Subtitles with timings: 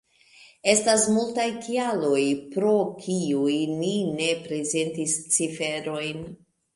[0.71, 2.21] Estas multaj kialoj,
[2.55, 2.71] pro
[3.03, 6.25] kiuj ni ne prezentis ciferojn.